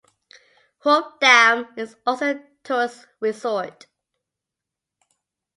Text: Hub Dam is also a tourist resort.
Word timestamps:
Hub 0.79 1.19
Dam 1.19 1.75
is 1.77 1.95
also 2.07 2.31
a 2.33 2.43
tourist 2.63 3.05
resort. 3.19 3.85